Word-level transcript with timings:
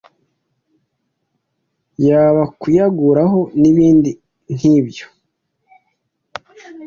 Yaba 2.07 2.43
kuyagura 2.59 3.23
nibindi 3.59 4.11
nk’ibyo 4.55 5.05